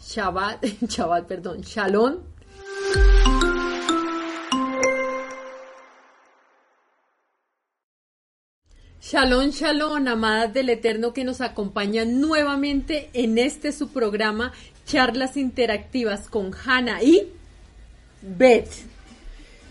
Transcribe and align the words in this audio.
Shabbat, 0.00 0.64
Shabbat, 0.88 1.26
perdón, 1.26 1.62
Shalom. 1.62 2.18
Shalom, 9.00 9.50
shalom, 9.50 10.08
amadas 10.08 10.52
del 10.52 10.68
Eterno 10.68 11.12
que 11.12 11.22
nos 11.22 11.40
acompañan 11.40 12.20
nuevamente 12.20 13.08
en 13.12 13.38
este 13.38 13.70
su 13.70 13.90
programa 13.90 14.52
Charlas 14.84 15.36
Interactivas 15.36 16.28
con 16.28 16.52
Hannah 16.52 17.02
y 17.04 17.28
Beth. 18.20 18.68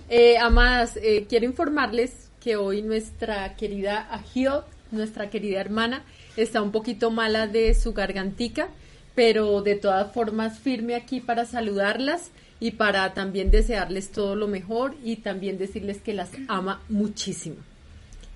Eh, 0.07 0.38
amadas, 0.38 0.98
eh, 0.98 1.26
quiero 1.28 1.46
informarles 1.46 2.30
que 2.39 2.55
hoy 2.55 2.82
nuestra 2.82 3.55
querida 3.55 4.07
Agiot, 4.10 4.66
nuestra 4.92 5.30
querida 5.30 5.60
hermana, 5.60 6.05
está 6.38 6.62
un 6.62 6.71
poquito 6.71 7.12
mala 7.12 7.48
de 7.48 7.73
su 7.73 7.92
gargantica, 7.92 8.70
pero 9.16 9.61
de 9.61 9.75
todas 9.75 10.11
formas 10.13 10.59
firme 10.59 10.95
aquí 10.95 11.21
para 11.21 11.45
saludarlas 11.45 12.32
y 12.60 12.71
para 12.71 13.14
también 13.14 13.50
desearles 13.51 14.11
todo 14.11 14.36
lo 14.36 14.47
mejor 14.47 14.96
y 15.04 15.18
también 15.18 15.57
decirles 15.57 16.01
que 16.01 16.14
las 16.14 16.29
ama 16.47 16.82
muchísimo. 16.89 17.55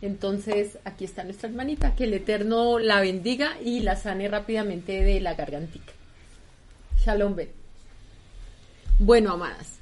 Entonces, 0.01 0.77
aquí 0.85 1.03
está 1.03 1.23
nuestra 1.23 1.49
hermanita, 1.49 1.95
que 1.95 2.05
el 2.05 2.13
Eterno 2.13 2.79
la 2.79 3.01
bendiga 3.01 3.57
y 3.63 3.81
la 3.81 3.97
sane 3.97 4.29
rápidamente 4.29 5.03
de 5.03 5.19
la 5.19 5.33
gargantica. 5.33 5.91
Shalom, 7.03 7.35
Ben. 7.35 7.49
Bueno, 8.97 9.31
amadas, 9.33 9.79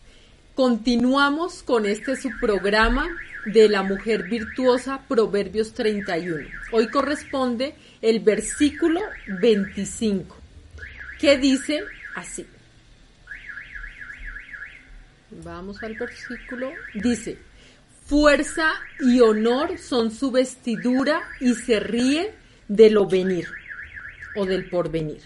continuamos 0.55 1.61
con 1.61 1.85
este 1.85 2.15
su 2.15 2.29
programa 2.39 3.07
de 3.45 3.69
la 3.69 3.83
mujer 3.83 4.23
virtuosa, 4.23 5.01
Proverbios 5.07 5.73
31. 5.73 6.47
Hoy 6.71 6.87
corresponde 6.87 7.75
el 8.01 8.19
versículo 8.19 9.01
25, 9.39 10.36
que 11.19 11.37
dice 11.37 11.83
así. 12.15 12.45
Vamos 15.43 15.83
al 15.83 15.95
versículo. 15.95 16.71
Dice, 16.93 17.37
fuerza 18.05 18.73
y 18.99 19.19
honor 19.19 19.77
son 19.77 20.11
su 20.11 20.31
vestidura 20.31 21.21
y 21.39 21.53
se 21.53 21.79
ríe 21.79 22.33
de 22.67 22.89
lo 22.89 23.07
venir 23.07 23.47
o 24.35 24.45
del 24.45 24.69
porvenir. 24.69 25.21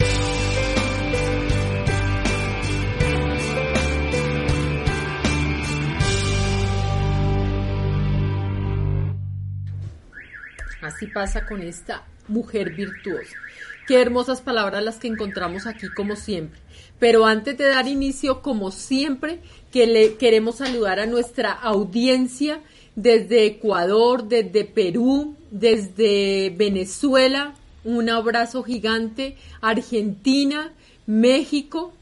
Así 10.82 11.06
pasa 11.06 11.46
con 11.46 11.62
esta 11.62 12.04
mujer 12.28 12.74
virtuosa. 12.74 13.38
Qué 13.88 14.00
hermosas 14.00 14.42
palabras 14.42 14.84
las 14.84 14.98
que 14.98 15.08
encontramos 15.08 15.66
aquí 15.66 15.88
como 15.90 16.16
siempre. 16.16 16.60
Pero 17.00 17.26
antes 17.26 17.58
de 17.58 17.68
dar 17.68 17.88
inicio, 17.88 18.42
como 18.42 18.72
siempre, 18.72 19.40
que 19.72 19.88
le 19.88 20.16
queremos 20.16 20.58
saludar 20.58 21.00
a 21.00 21.08
nuestra 21.08 21.52
audiencia 21.52 22.62
desde 22.96 23.46
Ecuador, 23.46 24.28
desde 24.28 24.66
Perú, 24.66 25.36
desde 25.50 26.54
Venezuela, 26.56 27.56
un 27.84 28.10
abrazo 28.10 28.64
gigante, 28.64 29.38
Argentina, 29.62 30.72
México 31.08 31.94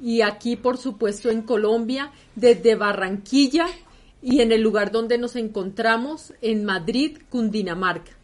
y 0.00 0.22
aquí 0.22 0.56
por 0.56 0.78
supuesto 0.78 1.30
en 1.30 1.42
Colombia, 1.42 2.10
desde 2.34 2.74
Barranquilla 2.74 3.66
y 4.22 4.40
en 4.40 4.52
el 4.52 4.62
lugar 4.62 4.90
donde 4.90 5.18
nos 5.18 5.36
encontramos, 5.36 6.32
en 6.42 6.64
Madrid, 6.64 7.18
Cundinamarca. 7.30 8.17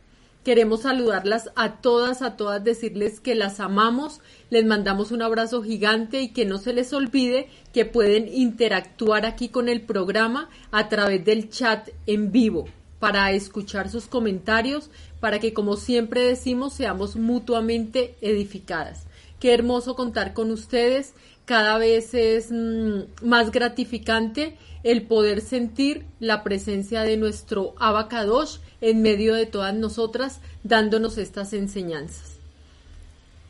Queremos 0.44 0.82
saludarlas 0.82 1.50
a 1.56 1.76
todas, 1.76 2.20
a 2.20 2.36
todas, 2.36 2.62
decirles 2.62 3.18
que 3.18 3.34
las 3.34 3.60
amamos, 3.60 4.20
les 4.50 4.66
mandamos 4.66 5.10
un 5.10 5.22
abrazo 5.22 5.62
gigante 5.62 6.20
y 6.20 6.28
que 6.28 6.44
no 6.44 6.58
se 6.58 6.74
les 6.74 6.92
olvide 6.92 7.48
que 7.72 7.86
pueden 7.86 8.28
interactuar 8.28 9.24
aquí 9.24 9.48
con 9.48 9.70
el 9.70 9.80
programa 9.80 10.50
a 10.70 10.90
través 10.90 11.24
del 11.24 11.48
chat 11.48 11.88
en 12.06 12.30
vivo 12.30 12.66
para 12.98 13.32
escuchar 13.32 13.88
sus 13.88 14.04
comentarios, 14.04 14.90
para 15.18 15.38
que 15.38 15.54
como 15.54 15.78
siempre 15.78 16.20
decimos 16.20 16.74
seamos 16.74 17.16
mutuamente 17.16 18.14
edificadas. 18.20 19.06
Qué 19.40 19.54
hermoso 19.54 19.96
contar 19.96 20.34
con 20.34 20.50
ustedes, 20.50 21.14
cada 21.44 21.78
vez 21.78 22.14
es 22.14 22.50
mm, 22.50 23.26
más 23.26 23.50
gratificante 23.50 24.56
el 24.82 25.02
poder 25.02 25.40
sentir 25.40 26.04
la 26.20 26.42
presencia 26.42 27.02
de 27.02 27.16
nuestro 27.16 27.74
Abacadosh 27.78 28.58
en 28.80 29.02
medio 29.02 29.34
de 29.34 29.46
todas 29.46 29.74
nosotras, 29.74 30.40
dándonos 30.62 31.18
estas 31.18 31.52
enseñanzas. 31.52 32.36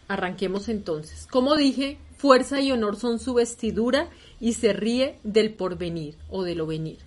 Arranquemos 0.06 0.69
entonces. 0.69 1.27
Como 1.31 1.56
dije, 1.56 1.99
fuerza 2.16 2.60
y 2.60 2.71
honor 2.72 2.97
son 2.97 3.19
su 3.19 3.34
vestidura 3.34 4.09
y 4.41 4.54
se 4.54 4.72
ríe 4.72 5.19
del 5.25 5.53
porvenir 5.54 6.16
o 6.31 6.43
de 6.43 6.54
lo 6.54 6.66
venir. 6.66 6.99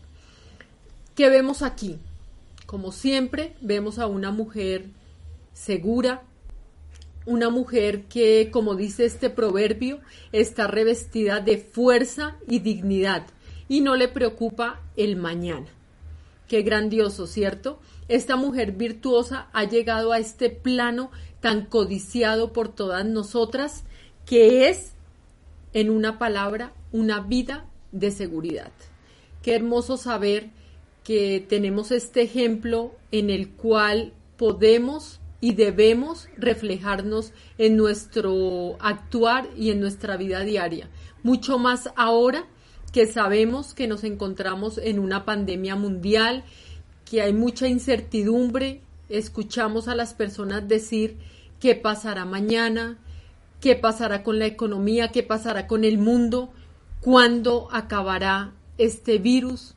¿Qué 1.15 1.29
vemos 1.29 1.61
aquí? 1.61 1.97
Como 2.65 2.91
siempre, 2.91 3.55
vemos 3.61 3.97
a 3.97 4.07
una 4.07 4.31
mujer 4.31 4.85
segura, 5.53 6.23
una 7.27 7.49
mujer 7.49 8.05
que, 8.05 8.49
como 8.51 8.75
dice 8.75 9.05
este 9.05 9.29
proverbio, 9.29 9.99
está 10.31 10.65
revestida 10.65 11.41
de 11.41 11.57
fuerza 11.57 12.37
y 12.47 12.59
dignidad 12.59 13.27
y 13.67 13.81
no 13.81 13.95
le 13.97 14.07
preocupa 14.07 14.81
el 14.95 15.17
mañana. 15.17 15.67
Qué 16.47 16.61
grandioso, 16.61 17.27
¿cierto? 17.27 17.79
Esta 18.07 18.37
mujer 18.37 18.71
virtuosa 18.71 19.49
ha 19.51 19.65
llegado 19.65 20.13
a 20.13 20.19
este 20.19 20.49
plano 20.49 21.11
tan 21.41 21.65
codiciado 21.65 22.53
por 22.53 22.69
todas 22.69 23.05
nosotras, 23.05 23.83
que 24.25 24.69
es, 24.69 24.93
en 25.73 25.89
una 25.89 26.17
palabra, 26.17 26.71
una 26.93 27.19
vida 27.19 27.65
de 27.91 28.11
seguridad. 28.11 28.71
Qué 29.43 29.53
hermoso 29.53 29.97
saber 29.97 30.49
que 31.03 31.45
tenemos 31.47 31.91
este 31.91 32.21
ejemplo 32.21 32.95
en 33.11 33.29
el 33.29 33.49
cual 33.49 34.13
podemos 34.37 35.19
y 35.39 35.53
debemos 35.53 36.29
reflejarnos 36.37 37.31
en 37.57 37.77
nuestro 37.77 38.77
actuar 38.79 39.49
y 39.55 39.71
en 39.71 39.79
nuestra 39.79 40.17
vida 40.17 40.41
diaria. 40.41 40.89
Mucho 41.23 41.59
más 41.59 41.89
ahora 41.95 42.45
que 42.91 43.05
sabemos 43.05 43.73
que 43.73 43.87
nos 43.87 44.03
encontramos 44.03 44.77
en 44.77 44.99
una 44.99 45.25
pandemia 45.25 45.75
mundial, 45.75 46.43
que 47.05 47.21
hay 47.21 47.33
mucha 47.33 47.67
incertidumbre, 47.67 48.81
escuchamos 49.09 49.87
a 49.87 49.95
las 49.95 50.13
personas 50.13 50.67
decir 50.67 51.17
qué 51.59 51.75
pasará 51.75 52.25
mañana, 52.25 52.97
qué 53.61 53.75
pasará 53.75 54.23
con 54.23 54.39
la 54.39 54.45
economía, 54.45 55.09
qué 55.09 55.23
pasará 55.23 55.67
con 55.67 55.83
el 55.83 55.97
mundo, 55.97 56.51
cuándo 57.01 57.67
acabará 57.71 58.53
este 58.77 59.17
virus, 59.17 59.75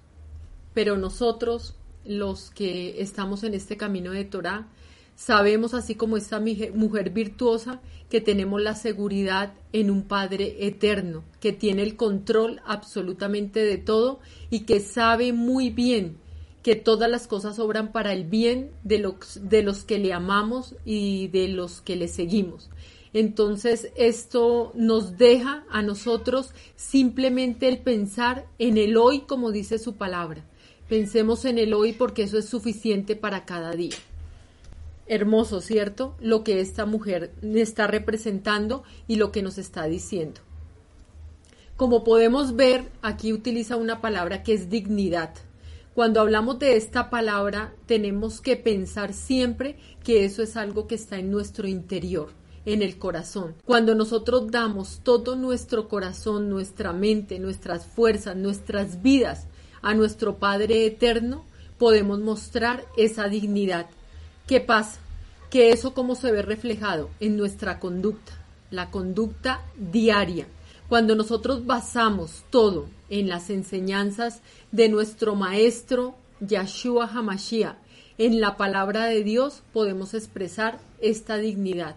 pero 0.74 0.96
nosotros, 0.96 1.74
los 2.04 2.50
que 2.50 3.00
estamos 3.02 3.44
en 3.44 3.54
este 3.54 3.76
camino 3.76 4.12
de 4.12 4.24
Torah, 4.24 4.66
Sabemos, 5.20 5.74
así 5.74 5.96
como 5.96 6.16
esta 6.16 6.40
mujer 6.40 7.10
virtuosa, 7.10 7.82
que 8.08 8.22
tenemos 8.22 8.62
la 8.62 8.74
seguridad 8.74 9.52
en 9.70 9.90
un 9.90 10.04
Padre 10.04 10.56
eterno, 10.66 11.24
que 11.40 11.52
tiene 11.52 11.82
el 11.82 11.94
control 11.94 12.62
absolutamente 12.64 13.60
de 13.60 13.76
todo 13.76 14.20
y 14.48 14.60
que 14.60 14.80
sabe 14.80 15.34
muy 15.34 15.68
bien 15.68 16.16
que 16.62 16.74
todas 16.74 17.10
las 17.10 17.26
cosas 17.26 17.58
obran 17.58 17.92
para 17.92 18.14
el 18.14 18.24
bien 18.24 18.70
de 18.82 18.98
los, 18.98 19.38
de 19.42 19.62
los 19.62 19.84
que 19.84 19.98
le 19.98 20.14
amamos 20.14 20.74
y 20.86 21.28
de 21.28 21.48
los 21.48 21.82
que 21.82 21.96
le 21.96 22.08
seguimos. 22.08 22.70
Entonces 23.12 23.92
esto 23.96 24.72
nos 24.74 25.18
deja 25.18 25.66
a 25.68 25.82
nosotros 25.82 26.54
simplemente 26.76 27.68
el 27.68 27.76
pensar 27.76 28.46
en 28.58 28.78
el 28.78 28.96
hoy 28.96 29.20
como 29.20 29.52
dice 29.52 29.78
su 29.78 29.96
palabra. 29.96 30.46
Pensemos 30.88 31.44
en 31.44 31.58
el 31.58 31.74
hoy 31.74 31.92
porque 31.92 32.22
eso 32.22 32.38
es 32.38 32.48
suficiente 32.48 33.16
para 33.16 33.44
cada 33.44 33.72
día 33.72 33.96
hermoso, 35.10 35.60
¿cierto? 35.60 36.14
Lo 36.20 36.44
que 36.44 36.60
esta 36.60 36.86
mujer 36.86 37.32
está 37.42 37.88
representando 37.88 38.84
y 39.08 39.16
lo 39.16 39.32
que 39.32 39.42
nos 39.42 39.58
está 39.58 39.84
diciendo. 39.86 40.40
Como 41.76 42.04
podemos 42.04 42.54
ver, 42.54 42.84
aquí 43.02 43.32
utiliza 43.32 43.76
una 43.76 44.00
palabra 44.00 44.44
que 44.44 44.54
es 44.54 44.70
dignidad. 44.70 45.34
Cuando 45.94 46.20
hablamos 46.20 46.60
de 46.60 46.76
esta 46.76 47.10
palabra, 47.10 47.74
tenemos 47.86 48.40
que 48.40 48.56
pensar 48.56 49.12
siempre 49.12 49.76
que 50.04 50.24
eso 50.24 50.44
es 50.44 50.56
algo 50.56 50.86
que 50.86 50.94
está 50.94 51.18
en 51.18 51.32
nuestro 51.32 51.66
interior, 51.66 52.28
en 52.64 52.80
el 52.80 52.96
corazón. 52.96 53.56
Cuando 53.64 53.96
nosotros 53.96 54.48
damos 54.52 55.00
todo 55.02 55.34
nuestro 55.34 55.88
corazón, 55.88 56.48
nuestra 56.48 56.92
mente, 56.92 57.40
nuestras 57.40 57.84
fuerzas, 57.84 58.36
nuestras 58.36 59.02
vidas 59.02 59.48
a 59.82 59.92
nuestro 59.92 60.38
Padre 60.38 60.86
Eterno, 60.86 61.44
podemos 61.78 62.20
mostrar 62.20 62.84
esa 62.96 63.26
dignidad 63.28 63.86
¿Qué 64.50 64.60
pasa? 64.60 64.98
Que 65.50 65.72
eso 65.72 65.94
como 65.94 66.14
se 66.14 66.30
ve 66.30 66.42
reflejado 66.42 67.10
en 67.18 67.36
nuestra 67.36 67.80
conducta, 67.80 68.32
la 68.70 68.90
conducta 68.90 69.64
diaria. 69.76 70.46
Cuando 70.88 71.14
nosotros 71.14 71.66
basamos 71.66 72.44
todo 72.50 72.86
en 73.08 73.28
las 73.28 73.50
enseñanzas 73.50 74.42
de 74.70 74.88
nuestro 74.88 75.34
maestro 75.34 76.14
Yahshua 76.40 77.06
Hamashiach, 77.06 77.76
en 78.18 78.40
la 78.40 78.56
palabra 78.56 79.06
de 79.06 79.24
Dios 79.24 79.62
podemos 79.72 80.14
expresar 80.14 80.78
esta 81.00 81.36
dignidad. 81.36 81.96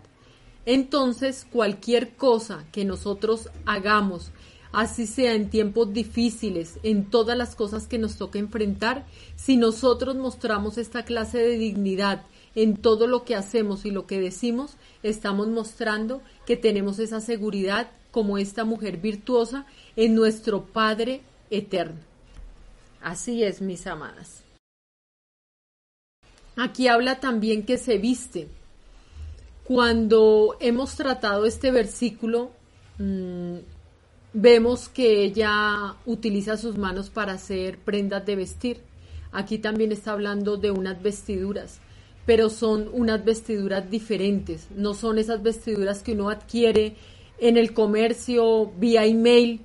Entonces, 0.66 1.46
cualquier 1.52 2.16
cosa 2.16 2.64
que 2.72 2.86
nosotros 2.86 3.50
hagamos, 3.66 4.32
así 4.72 5.06
sea 5.06 5.34
en 5.34 5.50
tiempos 5.50 5.92
difíciles, 5.92 6.80
en 6.84 7.10
todas 7.10 7.38
las 7.38 7.56
cosas 7.56 7.88
que 7.88 7.98
nos 7.98 8.16
toca 8.16 8.40
enfrentar, 8.40 9.06
si 9.36 9.58
nosotros 9.58 10.16
mostramos 10.16 10.78
esta 10.78 11.04
clase 11.04 11.40
de 11.40 11.58
dignidad 11.58 12.24
en 12.56 12.78
todo 12.78 13.08
lo 13.08 13.24
que 13.24 13.36
hacemos 13.36 13.86
y 13.86 13.92
lo 13.92 14.06
que 14.06 14.20
decimos, 14.20 14.76
estamos 15.02 15.48
mostrando 15.48 16.22
que 16.46 16.58
tenemos 16.58 17.00
esa 17.00 17.22
seguridad 17.22 17.92
como 18.12 18.38
esta 18.38 18.64
mujer 18.64 18.98
virtuosa 18.98 19.66
en 19.96 20.16
nuestro 20.16 20.66
Padre 20.66 21.22
eterno. 21.50 22.00
Así 23.02 23.44
es, 23.44 23.62
mis 23.62 23.88
amadas. 23.88 24.44
Aquí 26.56 26.88
habla 26.88 27.20
también 27.20 27.66
que 27.66 27.78
se 27.78 27.98
viste. 27.98 28.48
Cuando 29.64 30.58
hemos 30.60 30.96
tratado 30.96 31.46
este 31.46 31.72
versículo, 31.72 32.52
mmm, 33.00 33.58
Vemos 34.36 34.90
que 34.90 35.24
ella 35.24 35.96
utiliza 36.08 36.58
sus 36.58 36.76
manos 36.76 37.12
para 37.12 37.34
hacer 37.34 37.78
prendas 37.78 38.26
de 38.26 38.36
vestir. 38.36 38.82
Aquí 39.32 39.60
también 39.60 39.92
está 39.92 40.14
hablando 40.14 40.58
de 40.58 40.72
unas 40.72 41.04
vestiduras, 41.04 41.80
pero 42.26 42.50
son 42.50 42.90
unas 42.94 43.24
vestiduras 43.24 43.90
diferentes. 43.90 44.68
No 44.76 44.94
son 44.94 45.18
esas 45.18 45.44
vestiduras 45.44 46.02
que 46.02 46.14
uno 46.14 46.30
adquiere 46.30 46.96
en 47.40 47.58
el 47.58 47.74
comercio 47.74 48.72
vía 48.78 49.06
email, 49.06 49.62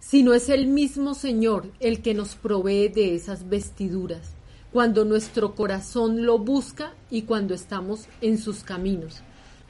sino 0.00 0.34
es 0.34 0.48
el 0.48 0.66
mismo 0.66 1.14
Señor 1.14 1.70
el 1.78 2.02
que 2.02 2.14
nos 2.14 2.34
provee 2.34 2.88
de 2.88 3.14
esas 3.14 3.48
vestiduras, 3.48 4.34
cuando 4.72 5.04
nuestro 5.04 5.54
corazón 5.54 6.24
lo 6.24 6.38
busca 6.38 6.94
y 7.10 7.22
cuando 7.22 7.54
estamos 7.54 8.06
en 8.20 8.38
sus 8.38 8.64
caminos. 8.64 9.22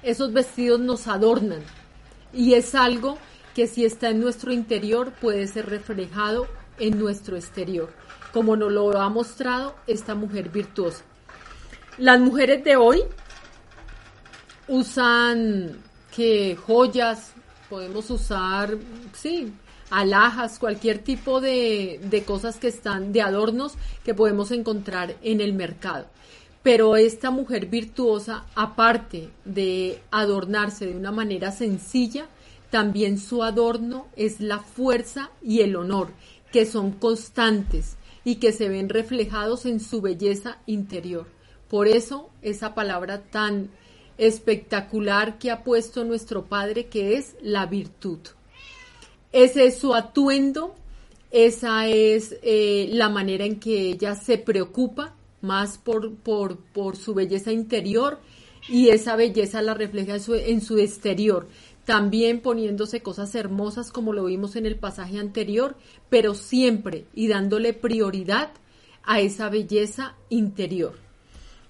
Esos 0.03 0.33
vestidos 0.33 0.81
nos 0.81 1.07
adornan 1.09 1.63
y 2.33 2.55
es 2.55 2.75
algo 2.75 3.19
que 3.55 3.67
si 3.67 3.85
está 3.85 4.11
en 4.11 4.21
nuestro 4.21 4.53
interior 4.53 5.13
puede 5.21 5.47
ser 5.47 5.69
reflejado 5.69 6.47
en 6.79 6.99
nuestro 6.99 7.37
exterior, 7.37 7.91
como 8.33 8.57
nos 8.57 8.73
lo 8.73 8.99
ha 8.99 9.09
mostrado 9.11 9.75
esta 9.87 10.15
mujer 10.15 10.49
virtuosa. 10.49 11.05
Las 12.01 12.19
mujeres 12.19 12.65
de 12.65 12.77
hoy 12.77 13.03
usan 14.69 15.77
que 16.17 16.57
joyas, 16.57 17.35
podemos 17.69 18.09
usar, 18.09 18.79
sí, 19.13 19.53
alhajas, 19.91 20.59
cualquier 20.59 21.01
tipo 21.01 21.43
de, 21.43 22.01
de 22.03 22.25
cosas 22.25 22.57
que 22.57 22.69
están 22.69 23.13
de 23.13 23.21
adornos 23.21 23.75
que 24.03 24.15
podemos 24.15 24.51
encontrar 24.51 25.15
en 25.21 25.43
el 25.43 25.53
mercado. 25.53 26.07
Pero 26.63 26.97
esta 26.97 27.31
mujer 27.31 27.67
virtuosa, 27.67 28.47
aparte 28.55 29.29
de 29.45 30.01
adornarse 30.11 30.87
de 30.87 30.97
una 30.97 31.13
manera 31.13 31.53
sencilla, 31.53 32.29
también 32.71 33.19
su 33.19 33.43
adorno 33.43 34.07
es 34.17 34.41
la 34.41 34.61
fuerza 34.61 35.29
y 35.43 35.61
el 35.61 35.77
honor, 35.77 36.09
que 36.51 36.65
son 36.65 36.93
constantes 36.93 37.99
y 38.25 38.37
que 38.37 38.53
se 38.53 38.71
ven 38.71 38.89
reflejados 38.89 39.67
en 39.67 39.81
su 39.81 40.01
belleza 40.01 40.57
interior. 40.65 41.40
Por 41.71 41.89
eso 41.89 42.29
esa 42.43 42.75
palabra 42.75 43.23
tan 43.23 43.71
espectacular 44.19 45.39
que 45.39 45.51
ha 45.51 45.65
puesto 45.65 46.05
nuestro 46.05 46.45
Padre, 46.45 46.89
que 46.89 47.17
es 47.17 47.37
la 47.41 47.65
virtud. 47.65 48.19
Ese 49.33 49.67
es 49.67 49.79
su 49.79 49.95
atuendo, 49.95 50.75
esa 51.31 51.87
es 51.87 52.37
eh, 52.43 52.91
la 52.93 53.09
manera 53.09 53.47
en 53.47 53.59
que 53.59 53.91
ella 53.91 54.15
se 54.17 54.37
preocupa 54.37 55.15
más 55.41 55.79
por, 55.79 56.15
por, 56.17 56.59
por, 56.59 56.97
su 56.97 57.15
belleza 57.15 57.53
interior 57.53 58.19
y 58.69 58.89
esa 58.89 59.17
belleza 59.17 59.63
la 59.63 59.73
refleja 59.73 60.15
en 60.15 60.21
su, 60.21 60.35
en 60.35 60.61
su 60.61 60.77
exterior 60.77 61.49
también 61.91 62.41
poniéndose 62.41 63.03
cosas 63.03 63.35
hermosas 63.35 63.91
como 63.91 64.13
lo 64.13 64.27
vimos 64.27 64.55
en 64.55 64.65
el 64.65 64.77
pasaje 64.77 65.19
anterior, 65.19 65.77
pero 66.09 66.35
siempre 66.35 67.07
y 67.15 67.27
dándole 67.27 67.73
prioridad 67.73 68.53
a 69.03 69.19
esa 69.19 69.49
belleza 69.49 70.15
interior. 70.29 71.10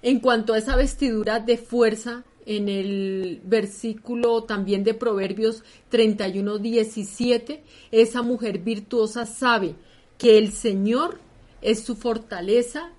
En 0.01 0.19
cuanto 0.19 0.53
a 0.53 0.57
esa 0.57 0.75
vestidura 0.75 1.39
de 1.39 1.57
fuerza, 1.57 2.23
en 2.45 2.69
el 2.69 3.41
versículo 3.43 4.43
también 4.43 4.83
de 4.83 4.93
Proverbios 4.93 5.63
31, 5.89 6.57
17, 6.57 7.63
esa 7.91 8.21
mujer 8.21 8.59
virtuosa 8.59 9.25
sabe 9.25 9.75
que 10.17 10.37
el 10.37 10.51
Señor 10.51 11.19
es 11.61 11.83
su 11.83 11.95
fortaleza 11.95 12.89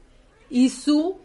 y 0.49 0.69
su 0.69 1.17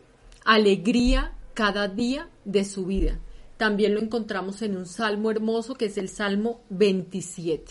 alegría 0.44 1.34
cada 1.54 1.88
día 1.88 2.30
de 2.46 2.66
su 2.66 2.86
vida 2.86 3.20
también 3.58 3.96
lo 3.96 4.00
encontramos 4.00 4.62
en 4.62 4.78
un 4.78 4.86
salmo 4.86 5.32
hermoso 5.32 5.76
que 5.76 5.86
es 5.86 5.98
el 5.98 6.10
Salmo 6.10 6.62
27. 6.70 7.66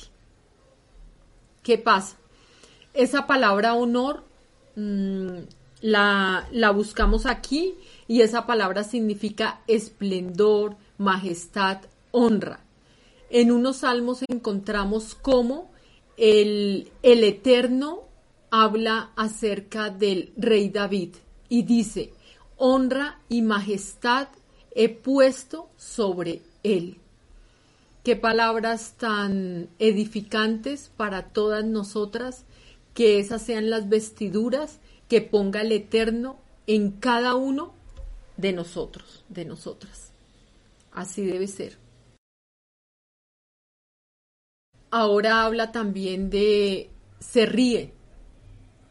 ¿Qué 1.63 1.79
pasa? 1.79 2.17
Esa 2.93 3.27
palabra 3.27 3.75
honor 3.75 4.25
mmm, 4.75 5.39
la, 5.87 6.71
buscamos 6.75 7.27
aquí 7.27 7.75
y 8.09 8.23
esa 8.23 8.45
palabra 8.45 8.83
significa 8.83 9.61
esplendor, 9.69 10.77
majestad, 10.99 11.79
honra. 12.11 12.61
En 13.31 13.53
unos 13.53 13.79
salmos 13.79 14.25
encontramos 14.29 15.15
cómo 15.15 15.71
el, 16.17 16.91
el 17.03 17.25
Eterno 17.25 18.01
habla 18.51 19.13
acerca 19.17 19.91
del 19.91 20.33
rey 20.37 20.71
David 20.71 21.15
y 21.49 21.63
dice, 21.63 22.13
honra 22.57 23.21
y 23.29 23.43
majestad 23.43 24.29
he 24.75 24.89
puesto 24.89 25.69
sobre 25.77 26.43
él. 26.65 26.99
Qué 28.03 28.17
palabras 28.17 28.95
tan 28.97 29.69
edificantes 29.79 30.91
para 30.97 31.29
todas 31.29 31.65
nosotras, 31.65 32.45
que 32.95 33.19
esas 33.19 33.43
sean 33.43 33.69
las 33.69 33.89
vestiduras 33.89 34.81
que 35.09 35.21
ponga 35.21 35.63
el 35.63 35.73
Eterno 35.73 36.39
en 36.67 36.93
cada 36.93 37.35
uno 37.35 37.75
de 38.37 38.53
nosotros, 38.53 39.25
de 39.29 39.45
nosotras. 39.45 40.13
Así 40.93 41.25
debe 41.25 41.47
ser. 41.47 41.79
Ahora 44.91 45.45
habla 45.45 45.73
también 45.73 46.31
de 46.31 46.91
se 47.19 47.47
ríe 47.47 47.93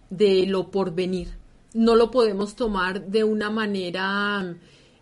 de 0.09 0.45
lo 0.45 0.71
porvenir. 0.71 1.29
No 1.73 1.95
lo 1.95 2.11
podemos 2.11 2.55
tomar 2.55 3.07
de 3.07 3.23
una 3.23 3.49
manera 3.49 4.55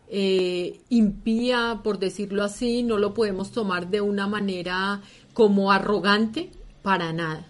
eh, 0.08 0.82
impía, 0.90 1.82
por 1.84 2.00
decirlo 2.00 2.44
así, 2.44 2.84
no 2.84 2.98
lo 2.98 3.14
podemos 3.14 3.52
tomar 3.52 3.90
de 3.90 4.02
una 4.02 4.28
manera 4.28 5.02
como 5.34 5.72
arrogante, 5.72 6.52
para 6.82 7.14
nada. 7.14 7.48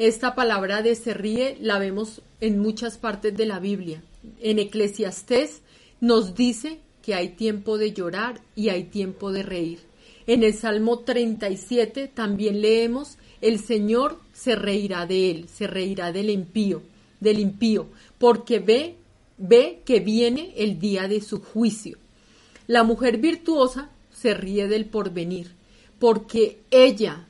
Esta 0.00 0.34
palabra 0.34 0.80
de 0.80 0.94
se 0.94 1.12
ríe 1.12 1.58
la 1.60 1.78
vemos 1.78 2.22
en 2.40 2.58
muchas 2.58 2.96
partes 2.96 3.36
de 3.36 3.44
la 3.44 3.58
Biblia. 3.58 4.02
En 4.40 4.58
Eclesiastés 4.58 5.60
nos 6.00 6.34
dice 6.34 6.78
que 7.02 7.14
hay 7.14 7.28
tiempo 7.36 7.76
de 7.76 7.92
llorar 7.92 8.40
y 8.56 8.70
hay 8.70 8.84
tiempo 8.84 9.30
de 9.30 9.42
reír. 9.42 9.80
En 10.26 10.42
el 10.42 10.54
Salmo 10.54 11.00
37 11.00 12.08
también 12.08 12.62
leemos, 12.62 13.18
el 13.42 13.58
Señor 13.58 14.18
se 14.32 14.56
reirá 14.56 15.04
de 15.04 15.30
él, 15.30 15.48
se 15.50 15.66
reirá 15.66 16.12
del 16.12 16.30
impío, 16.30 16.80
del 17.20 17.38
impío, 17.38 17.88
porque 18.16 18.58
ve 18.58 18.94
ve 19.36 19.82
que 19.84 20.00
viene 20.00 20.54
el 20.56 20.78
día 20.78 21.08
de 21.08 21.20
su 21.20 21.42
juicio. 21.42 21.98
La 22.66 22.84
mujer 22.84 23.18
virtuosa 23.18 23.90
se 24.14 24.32
ríe 24.32 24.66
del 24.66 24.86
porvenir, 24.86 25.52
porque 25.98 26.60
ella 26.70 27.26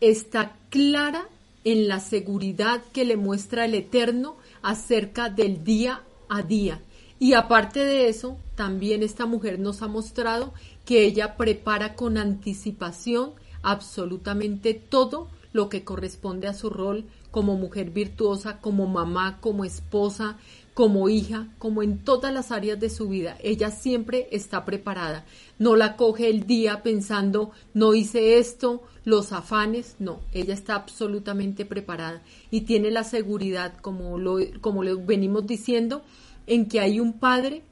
está 0.00 0.56
clara 0.70 1.28
en 1.66 1.88
la 1.88 1.98
seguridad 1.98 2.80
que 2.92 3.04
le 3.04 3.16
muestra 3.16 3.64
el 3.64 3.74
Eterno 3.74 4.36
acerca 4.62 5.30
del 5.30 5.64
día 5.64 6.04
a 6.28 6.42
día. 6.42 6.80
Y 7.18 7.32
aparte 7.32 7.84
de 7.84 8.08
eso, 8.08 8.38
también 8.54 9.02
esta 9.02 9.26
mujer 9.26 9.58
nos 9.58 9.82
ha 9.82 9.88
mostrado 9.88 10.54
que 10.84 11.04
ella 11.04 11.36
prepara 11.36 11.96
con 11.96 12.18
anticipación 12.18 13.32
absolutamente 13.62 14.74
todo 14.74 15.28
lo 15.52 15.68
que 15.68 15.82
corresponde 15.82 16.46
a 16.46 16.54
su 16.54 16.70
rol 16.70 17.04
como 17.32 17.56
mujer 17.56 17.90
virtuosa, 17.90 18.60
como 18.60 18.86
mamá, 18.86 19.38
como 19.40 19.64
esposa, 19.64 20.38
como 20.76 21.08
hija, 21.08 21.48
como 21.56 21.82
en 21.82 21.96
todas 21.96 22.34
las 22.34 22.52
áreas 22.52 22.78
de 22.78 22.90
su 22.90 23.08
vida. 23.08 23.38
Ella 23.42 23.70
siempre 23.70 24.28
está 24.30 24.66
preparada. 24.66 25.24
No 25.58 25.74
la 25.74 25.96
coge 25.96 26.28
el 26.28 26.46
día 26.46 26.82
pensando, 26.82 27.50
no 27.72 27.94
hice 27.94 28.36
esto, 28.36 28.82
los 29.06 29.32
afanes, 29.32 29.96
no, 30.00 30.20
ella 30.34 30.52
está 30.52 30.74
absolutamente 30.74 31.64
preparada 31.64 32.22
y 32.50 32.60
tiene 32.62 32.90
la 32.90 33.04
seguridad, 33.04 33.72
como 33.80 34.18
lo, 34.18 34.36
como 34.60 34.82
le 34.82 34.94
venimos 34.96 35.46
diciendo, 35.46 36.02
en 36.46 36.68
que 36.68 36.80
hay 36.80 37.00
un 37.00 37.14
padre 37.14 37.62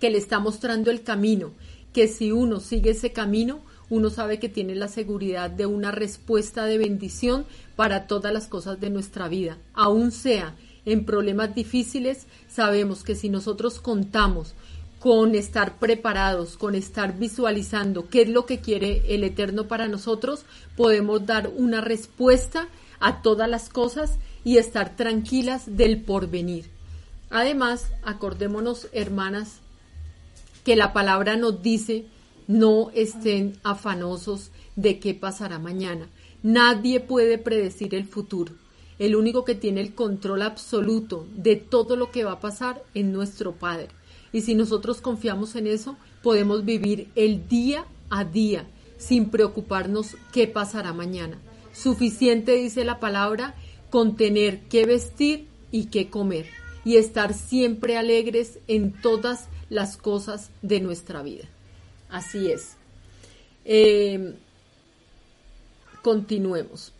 que 0.00 0.10
le 0.10 0.18
está 0.18 0.40
mostrando 0.40 0.90
el 0.90 1.04
camino, 1.04 1.52
que 1.92 2.08
si 2.08 2.32
uno 2.32 2.58
sigue 2.58 2.90
ese 2.90 3.12
camino, 3.12 3.60
uno 3.90 4.10
sabe 4.10 4.40
que 4.40 4.48
tiene 4.48 4.74
la 4.74 4.88
seguridad 4.88 5.50
de 5.50 5.66
una 5.66 5.92
respuesta 5.92 6.64
de 6.64 6.78
bendición 6.78 7.46
para 7.76 8.08
todas 8.08 8.32
las 8.32 8.48
cosas 8.48 8.80
de 8.80 8.90
nuestra 8.90 9.28
vida, 9.28 9.56
aun 9.72 10.10
sea 10.10 10.56
en 10.92 11.04
problemas 11.04 11.54
difíciles, 11.54 12.26
sabemos 12.48 13.04
que 13.04 13.14
si 13.14 13.28
nosotros 13.28 13.80
contamos 13.80 14.54
con 14.98 15.34
estar 15.34 15.78
preparados, 15.78 16.56
con 16.56 16.74
estar 16.74 17.18
visualizando 17.18 18.08
qué 18.08 18.22
es 18.22 18.28
lo 18.28 18.46
que 18.46 18.58
quiere 18.58 19.02
el 19.14 19.22
Eterno 19.22 19.68
para 19.68 19.86
nosotros, 19.86 20.44
podemos 20.76 21.24
dar 21.24 21.50
una 21.56 21.80
respuesta 21.80 22.68
a 23.00 23.22
todas 23.22 23.48
las 23.48 23.68
cosas 23.68 24.18
y 24.44 24.56
estar 24.56 24.96
tranquilas 24.96 25.76
del 25.76 26.00
porvenir. 26.02 26.66
Además, 27.30 27.90
acordémonos, 28.02 28.88
hermanas, 28.92 29.60
que 30.64 30.74
la 30.74 30.92
palabra 30.92 31.36
nos 31.36 31.62
dice, 31.62 32.06
no 32.46 32.90
estén 32.94 33.58
afanosos 33.62 34.50
de 34.74 34.98
qué 34.98 35.14
pasará 35.14 35.58
mañana. 35.58 36.08
Nadie 36.42 37.00
puede 37.00 37.38
predecir 37.38 37.94
el 37.94 38.06
futuro. 38.06 38.54
El 38.98 39.14
único 39.14 39.44
que 39.44 39.54
tiene 39.54 39.80
el 39.80 39.94
control 39.94 40.42
absoluto 40.42 41.26
de 41.34 41.56
todo 41.56 41.96
lo 41.96 42.10
que 42.10 42.24
va 42.24 42.32
a 42.32 42.40
pasar 42.40 42.82
es 42.94 43.04
nuestro 43.04 43.52
Padre. 43.52 43.88
Y 44.32 44.42
si 44.42 44.54
nosotros 44.54 45.00
confiamos 45.00 45.54
en 45.56 45.66
eso, 45.66 45.96
podemos 46.22 46.64
vivir 46.64 47.08
el 47.14 47.48
día 47.48 47.86
a 48.10 48.24
día 48.24 48.66
sin 48.98 49.30
preocuparnos 49.30 50.16
qué 50.32 50.48
pasará 50.48 50.92
mañana. 50.92 51.38
Suficiente, 51.72 52.52
dice 52.56 52.84
la 52.84 52.98
palabra, 52.98 53.54
con 53.90 54.16
tener 54.16 54.60
qué 54.68 54.84
vestir 54.84 55.46
y 55.70 55.86
qué 55.86 56.10
comer 56.10 56.46
y 56.84 56.96
estar 56.96 57.34
siempre 57.34 57.96
alegres 57.96 58.58
en 58.66 58.92
todas 58.92 59.48
las 59.70 59.96
cosas 59.96 60.50
de 60.62 60.80
nuestra 60.80 61.22
vida. 61.22 61.44
Así 62.08 62.50
es. 62.50 62.76
Eh, 63.64 64.34
continuemos. 66.02 66.92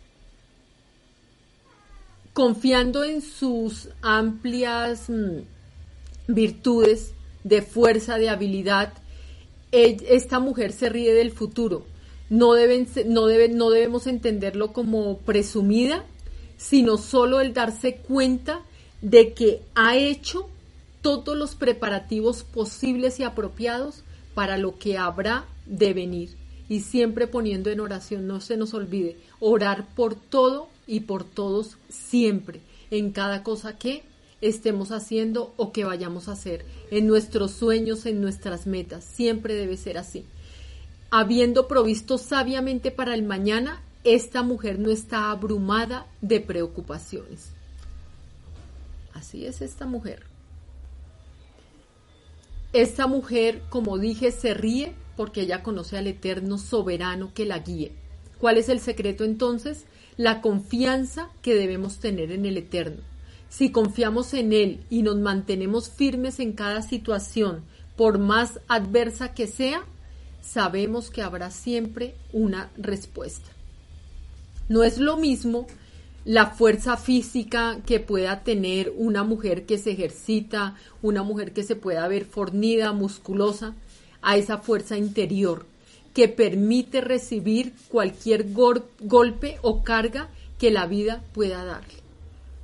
Confiando 2.39 3.03
en 3.03 3.21
sus 3.21 3.89
amplias 4.01 5.09
mm, 5.09 5.39
virtudes 6.29 7.11
de 7.43 7.61
fuerza, 7.61 8.17
de 8.17 8.29
habilidad, 8.29 8.93
esta 9.73 10.39
mujer 10.39 10.71
se 10.71 10.87
ríe 10.87 11.13
del 11.13 11.33
futuro. 11.33 11.85
No, 12.29 12.53
deben, 12.53 12.87
no, 13.07 13.27
no 13.27 13.69
debemos 13.71 14.07
entenderlo 14.07 14.71
como 14.71 15.17
presumida, 15.17 16.05
sino 16.55 16.97
solo 16.97 17.41
el 17.41 17.53
darse 17.53 17.97
cuenta 17.97 18.61
de 19.01 19.33
que 19.33 19.61
ha 19.75 19.97
hecho 19.97 20.47
todos 21.01 21.37
los 21.37 21.55
preparativos 21.55 22.45
posibles 22.45 23.19
y 23.19 23.23
apropiados 23.23 24.05
para 24.33 24.57
lo 24.57 24.79
que 24.79 24.97
habrá 24.97 25.43
de 25.65 25.93
venir. 25.93 26.37
Y 26.69 26.79
siempre 26.79 27.27
poniendo 27.27 27.69
en 27.69 27.81
oración, 27.81 28.27
no 28.27 28.39
se 28.39 28.55
nos 28.55 28.73
olvide, 28.73 29.17
orar 29.41 29.93
por 29.93 30.15
todo 30.15 30.69
y 30.89 31.01
por 31.01 31.23
todos 31.23 31.77
siempre, 31.87 32.61
en 32.89 33.11
cada 33.11 33.43
cosa 33.43 33.77
que 33.77 34.01
estemos 34.41 34.91
haciendo 34.91 35.53
o 35.55 35.71
que 35.71 35.85
vayamos 35.85 36.27
a 36.27 36.31
hacer, 36.31 36.65
en 36.89 37.05
nuestros 37.05 37.51
sueños, 37.51 38.07
en 38.07 38.21
nuestras 38.21 38.65
metas, 38.65 39.03
siempre 39.05 39.53
debe 39.53 39.77
ser 39.77 39.99
así. 39.99 40.25
Habiendo 41.11 41.67
provisto 41.67 42.17
sabiamente 42.17 42.89
para 42.89 43.13
el 43.13 43.21
mañana, 43.21 43.83
esta 44.03 44.41
mujer 44.41 44.79
no 44.79 44.89
está 44.89 45.29
abrumada 45.29 46.07
de 46.21 46.41
preocupaciones. 46.41 47.51
Así 49.13 49.45
es 49.45 49.61
esta 49.61 49.85
mujer. 49.85 50.23
Esta 52.73 53.05
mujer, 53.05 53.61
como 53.69 53.99
dije, 53.99 54.31
se 54.31 54.55
ríe 54.55 54.95
porque 55.15 55.41
ella 55.41 55.61
conoce 55.61 55.99
al 55.99 56.07
eterno 56.07 56.57
soberano 56.57 57.31
que 57.35 57.45
la 57.45 57.59
guíe. 57.59 57.91
¿Cuál 58.39 58.57
es 58.57 58.69
el 58.69 58.79
secreto 58.79 59.23
entonces? 59.23 59.85
La 60.19 60.41
confianza 60.41 61.29
que 61.41 61.55
debemos 61.55 61.99
tener 61.99 62.33
en 62.33 62.45
el 62.45 62.57
eterno. 62.57 63.01
Si 63.47 63.71
confiamos 63.71 64.33
en 64.33 64.51
Él 64.51 64.81
y 64.89 65.01
nos 65.01 65.15
mantenemos 65.15 65.89
firmes 65.89 66.41
en 66.41 66.51
cada 66.51 66.81
situación, 66.81 67.61
por 67.95 68.19
más 68.19 68.59
adversa 68.67 69.33
que 69.33 69.47
sea, 69.47 69.81
sabemos 70.41 71.09
que 71.09 71.21
habrá 71.21 71.51
siempre 71.51 72.15
una 72.33 72.69
respuesta. 72.75 73.49
No 74.67 74.83
es 74.83 74.97
lo 74.97 75.15
mismo 75.15 75.67
la 76.25 76.47
fuerza 76.47 76.97
física 76.97 77.77
que 77.85 78.01
pueda 78.01 78.43
tener 78.43 78.91
una 78.97 79.23
mujer 79.23 79.65
que 79.65 79.77
se 79.77 79.91
ejercita, 79.91 80.75
una 81.01 81.23
mujer 81.23 81.53
que 81.53 81.63
se 81.63 81.77
pueda 81.77 82.05
ver 82.09 82.25
fornida, 82.25 82.91
musculosa, 82.91 83.73
a 84.21 84.35
esa 84.35 84.57
fuerza 84.57 84.97
interior 84.97 85.65
que 86.19 86.27
permite 86.27 86.99
recibir 86.99 87.71
cualquier 87.87 88.47
golpe 88.51 89.57
o 89.61 89.83
carga 89.83 90.27
que 90.57 90.69
la 90.69 90.85
vida 90.85 91.23
pueda 91.31 91.63
darle. 91.63 91.93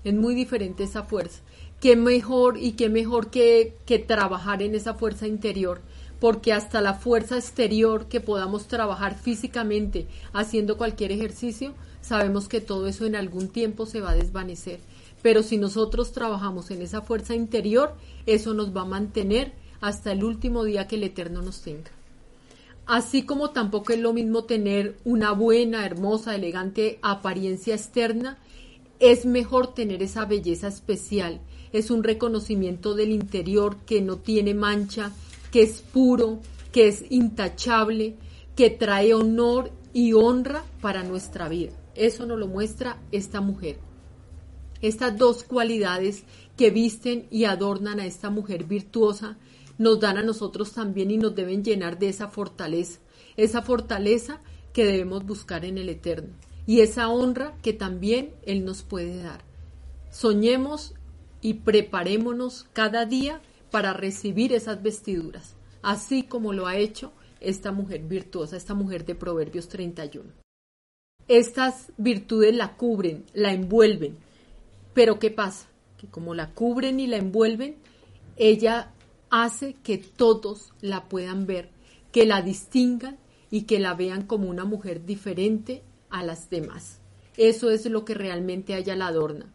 Es 0.03 0.13
muy 0.13 0.35
diferente 0.35 0.83
esa 0.83 1.03
fuerza. 1.03 1.39
Qué 1.79 1.95
mejor 1.95 2.57
y 2.57 2.73
qué 2.73 2.89
mejor 2.89 3.31
que, 3.31 3.77
que 3.85 3.97
trabajar 3.97 4.61
en 4.61 4.75
esa 4.75 4.95
fuerza 4.95 5.25
interior 5.25 5.79
porque 6.19 6.51
hasta 6.51 6.81
la 6.81 6.95
fuerza 6.95 7.37
exterior 7.37 8.07
que 8.09 8.19
podamos 8.19 8.67
trabajar 8.67 9.17
físicamente 9.17 10.05
haciendo 10.33 10.77
cualquier 10.77 11.13
ejercicio 11.13 11.73
sabemos 12.01 12.49
que 12.49 12.59
todo 12.59 12.87
eso 12.87 13.05
en 13.05 13.15
algún 13.15 13.47
tiempo 13.47 13.85
se 13.85 14.01
va 14.01 14.11
a 14.11 14.15
desvanecer. 14.15 14.81
Pero 15.21 15.43
si 15.43 15.55
nosotros 15.55 16.11
trabajamos 16.11 16.71
en 16.71 16.81
esa 16.81 17.01
fuerza 17.01 17.35
interior, 17.35 17.95
eso 18.25 18.53
nos 18.53 18.75
va 18.75 18.81
a 18.81 18.85
mantener 18.85 19.53
hasta 19.79 20.11
el 20.11 20.25
último 20.25 20.65
día 20.65 20.89
que 20.89 20.97
el 20.97 21.05
Eterno 21.05 21.41
nos 21.41 21.61
tenga. 21.61 21.94
Así 22.85 23.23
como 23.23 23.49
tampoco 23.49 23.93
es 23.93 23.99
lo 23.99 24.13
mismo 24.13 24.43
tener 24.43 24.97
una 25.05 25.31
buena, 25.31 25.85
hermosa, 25.85 26.35
elegante 26.35 26.99
apariencia 27.01 27.73
externa, 27.73 28.37
es 28.99 29.25
mejor 29.25 29.73
tener 29.73 30.03
esa 30.03 30.25
belleza 30.25 30.67
especial. 30.67 31.41
Es 31.73 31.89
un 31.89 32.03
reconocimiento 32.03 32.93
del 32.93 33.11
interior 33.11 33.77
que 33.85 34.01
no 34.01 34.17
tiene 34.17 34.53
mancha, 34.53 35.11
que 35.51 35.63
es 35.63 35.81
puro, 35.81 36.39
que 36.71 36.87
es 36.87 37.05
intachable, 37.09 38.15
que 38.55 38.69
trae 38.69 39.13
honor 39.13 39.71
y 39.91 40.13
honra 40.13 40.63
para 40.79 41.03
nuestra 41.03 41.49
vida. 41.49 41.71
Eso 41.95 42.25
nos 42.25 42.37
lo 42.37 42.47
muestra 42.47 43.01
esta 43.11 43.41
mujer. 43.41 43.79
Estas 44.81 45.17
dos 45.17 45.43
cualidades 45.43 46.23
que 46.55 46.69
visten 46.69 47.25
y 47.31 47.45
adornan 47.45 47.99
a 47.99 48.05
esta 48.05 48.29
mujer 48.29 48.65
virtuosa 48.65 49.37
nos 49.77 49.99
dan 49.99 50.17
a 50.17 50.23
nosotros 50.23 50.71
también 50.73 51.11
y 51.11 51.17
nos 51.17 51.35
deben 51.35 51.63
llenar 51.63 51.99
de 51.99 52.09
esa 52.09 52.27
fortaleza, 52.27 52.99
esa 53.35 53.61
fortaleza 53.61 54.41
que 54.73 54.85
debemos 54.85 55.25
buscar 55.25 55.65
en 55.65 55.77
el 55.77 55.89
Eterno 55.89 56.29
y 56.65 56.81
esa 56.81 57.09
honra 57.09 57.55
que 57.61 57.73
también 57.73 58.33
Él 58.45 58.65
nos 58.65 58.83
puede 58.83 59.21
dar. 59.21 59.43
Soñemos 60.11 60.93
y 61.41 61.55
preparémonos 61.55 62.65
cada 62.73 63.05
día 63.05 63.41
para 63.71 63.93
recibir 63.93 64.53
esas 64.53 64.81
vestiduras, 64.81 65.55
así 65.81 66.23
como 66.23 66.53
lo 66.53 66.67
ha 66.67 66.77
hecho 66.77 67.11
esta 67.39 67.71
mujer 67.71 68.01
virtuosa, 68.01 68.57
esta 68.57 68.73
mujer 68.73 69.05
de 69.05 69.15
Proverbios 69.15 69.67
31. 69.67 70.31
Estas 71.27 71.91
virtudes 71.97 72.55
la 72.55 72.77
cubren, 72.77 73.25
la 73.33 73.51
envuelven. 73.51 74.17
Pero 74.93 75.19
¿qué 75.19 75.31
pasa? 75.31 75.67
Que 75.97 76.07
como 76.07 76.33
la 76.33 76.51
cubren 76.51 76.99
y 76.99 77.07
la 77.07 77.17
envuelven, 77.17 77.77
ella 78.37 78.93
hace 79.43 79.73
que 79.83 79.97
todos 79.97 80.71
la 80.79 81.09
puedan 81.09 81.45
ver, 81.45 81.69
que 82.13 82.25
la 82.25 82.41
distingan 82.41 83.17
y 83.51 83.63
que 83.63 83.79
la 83.79 83.93
vean 83.93 84.25
como 84.25 84.49
una 84.49 84.63
mujer 84.63 85.05
diferente 85.05 85.83
a 86.09 86.23
las 86.23 86.49
demás. 86.49 86.99
Eso 87.35 87.69
es 87.69 87.85
lo 87.85 88.05
que 88.05 88.13
realmente 88.13 88.73
a 88.73 88.77
ella 88.77 88.95
la 88.95 89.07
adorna. 89.07 89.47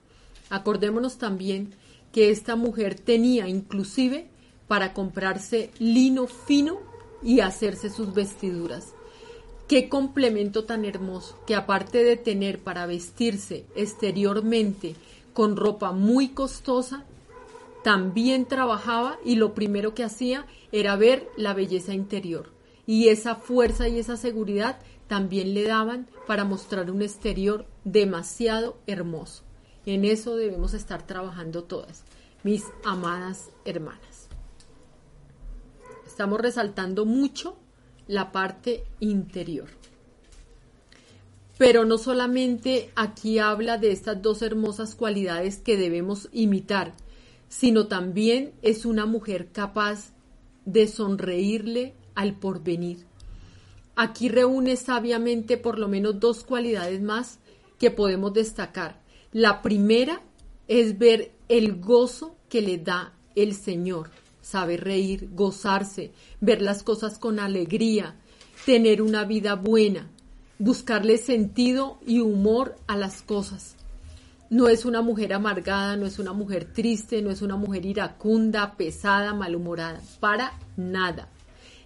Acordémonos 0.50 1.16
también 1.16 1.72
que 2.12 2.30
esta 2.30 2.56
mujer 2.56 2.94
tenía 2.94 3.48
inclusive 3.48 4.28
para 4.68 4.92
comprarse 4.92 5.70
lino 5.78 6.26
fino 6.26 6.78
y 7.22 7.40
hacerse 7.40 7.88
sus 7.88 8.12
vestiduras. 8.12 8.92
Qué 9.66 9.88
complemento 9.88 10.64
tan 10.64 10.84
hermoso 10.84 11.38
que 11.46 11.54
aparte 11.54 12.04
de 12.04 12.18
tener 12.18 12.58
para 12.58 12.84
vestirse 12.84 13.64
exteriormente 13.74 14.94
con 15.32 15.56
ropa 15.56 15.92
muy 15.92 16.28
costosa, 16.28 17.06
también 17.82 18.46
trabajaba 18.46 19.18
y 19.24 19.36
lo 19.36 19.54
primero 19.54 19.94
que 19.94 20.04
hacía 20.04 20.46
era 20.72 20.96
ver 20.96 21.28
la 21.36 21.54
belleza 21.54 21.94
interior. 21.94 22.52
Y 22.86 23.08
esa 23.08 23.36
fuerza 23.36 23.88
y 23.88 23.98
esa 23.98 24.16
seguridad 24.16 24.80
también 25.06 25.54
le 25.54 25.64
daban 25.64 26.08
para 26.26 26.44
mostrar 26.44 26.90
un 26.90 27.02
exterior 27.02 27.66
demasiado 27.84 28.78
hermoso. 28.86 29.42
En 29.86 30.04
eso 30.04 30.36
debemos 30.36 30.74
estar 30.74 31.06
trabajando 31.06 31.64
todas, 31.64 32.04
mis 32.42 32.64
amadas 32.84 33.50
hermanas. 33.64 34.28
Estamos 36.06 36.40
resaltando 36.40 37.06
mucho 37.06 37.56
la 38.06 38.30
parte 38.30 38.84
interior. 39.00 39.68
Pero 41.56 41.84
no 41.84 41.98
solamente 41.98 42.90
aquí 42.94 43.38
habla 43.38 43.78
de 43.78 43.92
estas 43.92 44.20
dos 44.20 44.42
hermosas 44.42 44.94
cualidades 44.94 45.58
que 45.58 45.76
debemos 45.76 46.28
imitar, 46.32 46.94
sino 47.50 47.86
también 47.86 48.54
es 48.62 48.86
una 48.86 49.04
mujer 49.04 49.52
capaz 49.52 50.14
de 50.64 50.88
sonreírle 50.88 51.92
al 52.14 52.38
porvenir. 52.38 53.04
Aquí 53.94 54.30
reúne 54.30 54.76
sabiamente 54.76 55.58
por 55.58 55.78
lo 55.78 55.86
menos 55.86 56.18
dos 56.18 56.44
cualidades 56.44 57.02
más 57.02 57.40
que 57.78 57.90
podemos 57.90 58.32
destacar. 58.32 59.02
La 59.32 59.60
primera 59.60 60.22
es 60.68 60.98
ver 60.98 61.32
el 61.50 61.78
gozo 61.78 62.34
que 62.48 62.62
le 62.62 62.78
da 62.78 63.12
el 63.34 63.54
Señor 63.54 64.08
sabe 64.50 64.76
reír, 64.76 65.28
gozarse, 65.32 66.12
ver 66.40 66.60
las 66.60 66.82
cosas 66.82 67.18
con 67.18 67.38
alegría, 67.38 68.16
tener 68.66 69.00
una 69.00 69.24
vida 69.24 69.54
buena, 69.54 70.10
buscarle 70.58 71.18
sentido 71.18 71.98
y 72.06 72.18
humor 72.18 72.76
a 72.88 72.96
las 72.96 73.22
cosas. 73.22 73.76
No 74.50 74.68
es 74.68 74.84
una 74.84 75.00
mujer 75.00 75.32
amargada, 75.32 75.96
no 75.96 76.06
es 76.06 76.18
una 76.18 76.32
mujer 76.32 76.72
triste, 76.72 77.22
no 77.22 77.30
es 77.30 77.40
una 77.40 77.54
mujer 77.54 77.86
iracunda, 77.86 78.76
pesada, 78.76 79.32
malhumorada, 79.32 80.00
para 80.18 80.58
nada. 80.76 81.28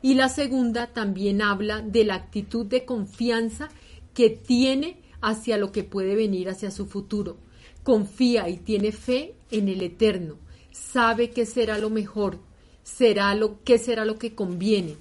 Y 0.00 0.14
la 0.14 0.30
segunda 0.30 0.87
también 0.87 1.42
habla 1.42 1.83
de 1.83 2.04
la 2.04 2.14
actitud 2.14 2.64
de 2.64 2.87
confianza 2.87 3.68
que 4.14 4.30
tiene 4.30 5.02
hacia 5.21 5.59
lo 5.59 5.73
que 5.73 5.85
puede 5.85 6.14
venir 6.14 6.49
hacia 6.49 6.71
su 6.71 6.87
futuro. 6.87 7.37
Confía 7.83 8.49
y 8.49 8.56
tiene 8.56 8.92
fe 8.92 9.35
en 9.50 9.68
el 9.68 9.83
eterno. 9.83 10.38
Sabe 10.71 11.28
que 11.30 11.44
será 11.44 11.76
lo 11.76 11.90
mejor, 11.90 12.38
será 12.83 13.35
lo 13.35 13.62
que 13.62 13.76
será 13.76 14.06
lo 14.06 14.18
que 14.18 14.35
conviene, 14.35 14.97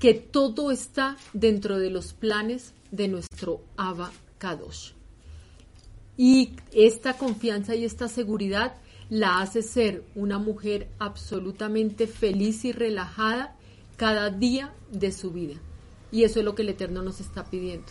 que 0.00 0.14
todo 0.14 0.72
está 0.72 1.16
dentro 1.32 1.78
de 1.78 1.90
los 1.90 2.12
planes 2.12 2.74
de 2.90 3.06
nuestro 3.06 3.60
Abba 3.76 4.10
Kadosh. 4.38 5.03
Y 6.16 6.52
esta 6.72 7.16
confianza 7.18 7.74
y 7.74 7.84
esta 7.84 8.08
seguridad 8.08 8.74
la 9.10 9.40
hace 9.40 9.62
ser 9.62 10.04
una 10.14 10.38
mujer 10.38 10.88
absolutamente 10.98 12.06
feliz 12.06 12.64
y 12.64 12.72
relajada 12.72 13.56
cada 13.96 14.30
día 14.30 14.72
de 14.90 15.12
su 15.12 15.30
vida. 15.30 15.56
Y 16.10 16.22
eso 16.22 16.38
es 16.38 16.44
lo 16.44 16.54
que 16.54 16.62
el 16.62 16.70
Eterno 16.70 17.02
nos 17.02 17.20
está 17.20 17.44
pidiendo. 17.44 17.86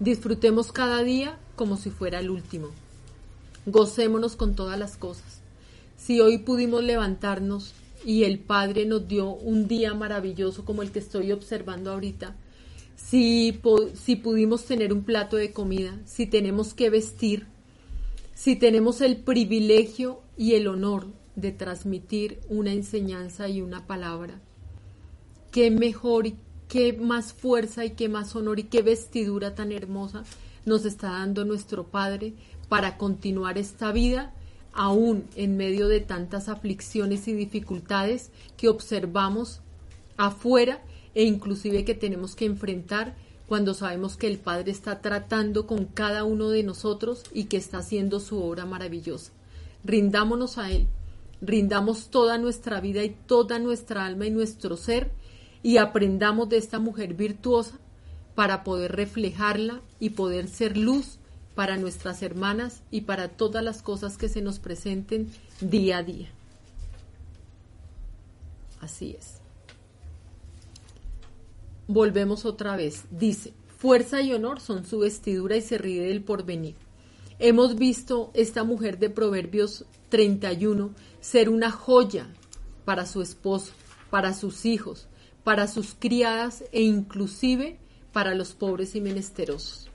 Disfrutemos 0.00 0.72
cada 0.72 1.02
día 1.02 1.38
como 1.56 1.76
si 1.76 1.90
fuera 1.90 2.20
el 2.20 2.30
último. 2.30 2.68
Gocémonos 3.66 4.36
con 4.36 4.54
todas 4.54 4.78
las 4.78 4.96
cosas. 4.96 5.40
Si 5.96 6.20
hoy 6.20 6.38
pudimos 6.38 6.84
levantarnos 6.84 7.74
y 8.04 8.22
el 8.22 8.38
Padre 8.38 8.86
nos 8.86 9.08
dio 9.08 9.30
un 9.30 9.66
día 9.66 9.92
maravilloso 9.94 10.64
como 10.64 10.82
el 10.82 10.92
que 10.92 11.00
estoy 11.00 11.32
observando 11.32 11.92
ahorita, 11.92 12.36
si, 12.98 13.58
si 13.94 14.16
pudimos 14.16 14.64
tener 14.66 14.92
un 14.92 15.02
plato 15.02 15.36
de 15.36 15.52
comida, 15.52 15.98
si 16.04 16.26
tenemos 16.26 16.74
que 16.74 16.90
vestir, 16.90 17.46
si 18.34 18.56
tenemos 18.56 19.00
el 19.00 19.16
privilegio 19.16 20.20
y 20.36 20.54
el 20.54 20.66
honor 20.66 21.06
de 21.36 21.52
transmitir 21.52 22.40
una 22.48 22.72
enseñanza 22.72 23.48
y 23.48 23.62
una 23.62 23.86
palabra, 23.86 24.40
qué 25.52 25.70
mejor 25.70 26.26
y 26.26 26.36
qué 26.68 26.92
más 26.92 27.32
fuerza 27.32 27.84
y 27.84 27.90
qué 27.90 28.08
más 28.08 28.36
honor 28.36 28.58
y 28.58 28.64
qué 28.64 28.82
vestidura 28.82 29.54
tan 29.54 29.72
hermosa 29.72 30.24
nos 30.66 30.84
está 30.84 31.10
dando 31.10 31.44
nuestro 31.44 31.84
Padre 31.84 32.34
para 32.68 32.98
continuar 32.98 33.56
esta 33.56 33.90
vida 33.92 34.34
aún 34.74 35.24
en 35.34 35.56
medio 35.56 35.88
de 35.88 36.00
tantas 36.00 36.48
aflicciones 36.48 37.26
y 37.26 37.32
dificultades 37.32 38.30
que 38.56 38.68
observamos 38.68 39.60
afuera 40.16 40.82
e 41.18 41.24
inclusive 41.24 41.84
que 41.84 41.96
tenemos 41.96 42.36
que 42.36 42.44
enfrentar 42.44 43.16
cuando 43.48 43.74
sabemos 43.74 44.16
que 44.16 44.28
el 44.28 44.38
Padre 44.38 44.70
está 44.70 45.00
tratando 45.00 45.66
con 45.66 45.84
cada 45.84 46.22
uno 46.22 46.48
de 46.50 46.62
nosotros 46.62 47.24
y 47.34 47.46
que 47.46 47.56
está 47.56 47.78
haciendo 47.78 48.20
su 48.20 48.40
obra 48.40 48.66
maravillosa. 48.66 49.32
Rindámonos 49.82 50.58
a 50.58 50.70
Él, 50.70 50.86
rindamos 51.40 52.10
toda 52.10 52.38
nuestra 52.38 52.80
vida 52.80 53.02
y 53.02 53.16
toda 53.26 53.58
nuestra 53.58 54.06
alma 54.06 54.26
y 54.26 54.30
nuestro 54.30 54.76
ser 54.76 55.10
y 55.60 55.78
aprendamos 55.78 56.50
de 56.50 56.58
esta 56.58 56.78
mujer 56.78 57.14
virtuosa 57.14 57.80
para 58.36 58.62
poder 58.62 58.94
reflejarla 58.94 59.80
y 59.98 60.10
poder 60.10 60.46
ser 60.46 60.76
luz 60.76 61.18
para 61.56 61.78
nuestras 61.78 62.22
hermanas 62.22 62.82
y 62.92 63.00
para 63.00 63.26
todas 63.26 63.64
las 63.64 63.82
cosas 63.82 64.18
que 64.18 64.28
se 64.28 64.40
nos 64.40 64.60
presenten 64.60 65.32
día 65.60 65.98
a 65.98 66.02
día. 66.04 66.28
Así 68.80 69.16
es 69.18 69.47
volvemos 71.88 72.44
otra 72.44 72.76
vez. 72.76 73.06
Dice, 73.10 73.52
fuerza 73.78 74.22
y 74.22 74.32
honor 74.32 74.60
son 74.60 74.84
su 74.84 75.00
vestidura 75.00 75.56
y 75.56 75.62
se 75.62 75.78
ríe 75.78 76.06
del 76.06 76.22
porvenir. 76.22 76.76
Hemos 77.40 77.76
visto 77.76 78.30
esta 78.34 78.62
mujer 78.62 78.98
de 78.98 79.10
Proverbios 79.10 79.84
31 80.10 80.94
ser 81.20 81.48
una 81.48 81.70
joya 81.70 82.28
para 82.84 83.06
su 83.06 83.22
esposo, 83.22 83.72
para 84.10 84.34
sus 84.34 84.64
hijos, 84.64 85.08
para 85.44 85.66
sus 85.66 85.94
criadas 85.98 86.64
e 86.72 86.82
inclusive 86.82 87.78
para 88.12 88.34
los 88.34 88.54
pobres 88.54 88.94
y 88.94 89.00
menesterosos. 89.00 89.88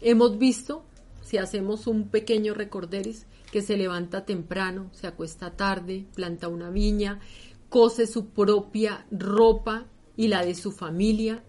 Hemos 0.00 0.38
visto, 0.38 0.84
si 1.24 1.38
hacemos 1.38 1.86
un 1.86 2.08
pequeño 2.08 2.54
recorderis, 2.54 3.26
que 3.50 3.62
se 3.62 3.76
levanta 3.76 4.26
temprano, 4.26 4.90
se 4.92 5.06
acuesta 5.06 5.56
tarde, 5.56 6.06
planta 6.14 6.48
una 6.48 6.70
viña, 6.70 7.20
cose 7.68 8.06
su 8.06 8.26
propia 8.26 9.06
ropa 9.10 9.86
y 10.18 10.26
la 10.26 10.44
de 10.44 10.54
su 10.54 10.72
familia. 10.72 11.42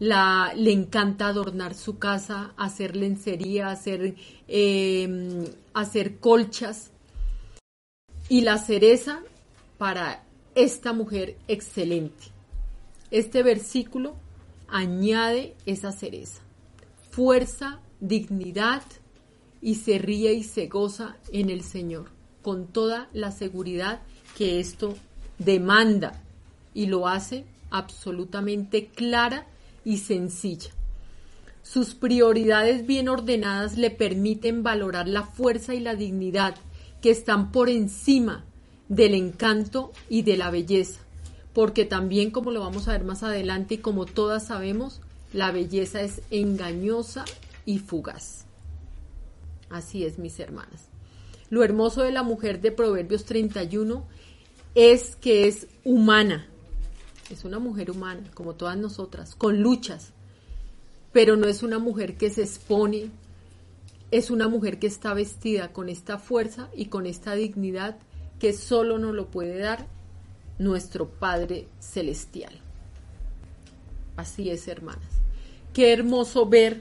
La, 0.00 0.52
le 0.56 0.72
encanta 0.72 1.28
adornar 1.28 1.74
su 1.74 1.98
casa, 1.98 2.54
hacer 2.56 2.96
lencería, 2.96 3.68
hacer, 3.68 4.16
em, 4.48 5.44
hacer 5.74 6.18
colchas. 6.18 6.90
Y 8.28 8.40
la 8.40 8.58
cereza 8.58 9.22
para 9.78 10.24
esta 10.54 10.92
mujer 10.94 11.36
excelente. 11.46 12.24
Este 13.10 13.42
versículo 13.42 14.16
añade 14.68 15.54
esa 15.66 15.92
cereza. 15.92 16.40
Fuerza, 17.10 17.80
dignidad 18.00 18.82
y 19.60 19.74
se 19.76 19.98
ríe 19.98 20.32
y 20.32 20.44
se 20.44 20.66
goza 20.66 21.16
en 21.30 21.50
el 21.50 21.62
Señor, 21.62 22.06
con 22.42 22.68
toda 22.68 23.08
la 23.12 23.30
seguridad 23.32 24.00
que 24.36 24.60
esto 24.60 24.94
demanda 25.38 26.22
y 26.72 26.86
lo 26.86 27.06
hace 27.06 27.44
absolutamente 27.74 28.86
clara 28.86 29.46
y 29.84 29.98
sencilla. 29.98 30.70
Sus 31.62 31.94
prioridades 31.94 32.86
bien 32.86 33.08
ordenadas 33.08 33.76
le 33.76 33.90
permiten 33.90 34.62
valorar 34.62 35.08
la 35.08 35.24
fuerza 35.24 35.74
y 35.74 35.80
la 35.80 35.96
dignidad 35.96 36.54
que 37.02 37.10
están 37.10 37.50
por 37.50 37.68
encima 37.68 38.44
del 38.88 39.14
encanto 39.14 39.90
y 40.08 40.22
de 40.22 40.36
la 40.36 40.50
belleza, 40.50 41.00
porque 41.52 41.84
también 41.84 42.30
como 42.30 42.52
lo 42.52 42.60
vamos 42.60 42.86
a 42.86 42.92
ver 42.92 43.02
más 43.02 43.24
adelante 43.24 43.74
y 43.74 43.78
como 43.78 44.06
todas 44.06 44.46
sabemos, 44.46 45.00
la 45.32 45.50
belleza 45.50 46.00
es 46.02 46.22
engañosa 46.30 47.24
y 47.66 47.80
fugaz. 47.80 48.44
Así 49.68 50.04
es, 50.04 50.18
mis 50.20 50.38
hermanas. 50.38 50.88
Lo 51.50 51.64
hermoso 51.64 52.02
de 52.02 52.12
la 52.12 52.22
mujer 52.22 52.60
de 52.60 52.70
Proverbios 52.70 53.24
31 53.24 54.06
es 54.76 55.16
que 55.16 55.48
es 55.48 55.66
humana, 55.82 56.46
es 57.30 57.44
una 57.44 57.58
mujer 57.58 57.90
humana, 57.90 58.22
como 58.34 58.54
todas 58.54 58.76
nosotras, 58.76 59.34
con 59.34 59.60
luchas, 59.60 60.10
pero 61.12 61.36
no 61.36 61.46
es 61.46 61.62
una 61.62 61.78
mujer 61.78 62.16
que 62.16 62.30
se 62.30 62.42
expone, 62.42 63.10
es 64.10 64.30
una 64.30 64.48
mujer 64.48 64.78
que 64.78 64.86
está 64.86 65.14
vestida 65.14 65.72
con 65.72 65.88
esta 65.88 66.18
fuerza 66.18 66.68
y 66.74 66.86
con 66.86 67.06
esta 67.06 67.34
dignidad 67.34 67.96
que 68.38 68.52
solo 68.52 68.98
nos 68.98 69.14
lo 69.14 69.26
puede 69.28 69.58
dar 69.58 69.86
nuestro 70.58 71.08
Padre 71.08 71.66
Celestial. 71.80 72.52
Así 74.16 74.50
es, 74.50 74.68
hermanas. 74.68 75.08
Qué 75.72 75.92
hermoso 75.92 76.46
ver 76.46 76.80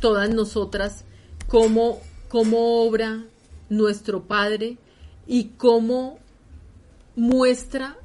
todas 0.00 0.30
nosotras 0.30 1.04
cómo, 1.48 2.00
cómo 2.28 2.82
obra 2.82 3.24
nuestro 3.68 4.24
Padre 4.24 4.78
y 5.26 5.50
cómo 5.58 6.18
muestra 7.14 7.98